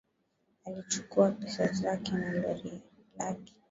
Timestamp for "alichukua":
0.65-1.31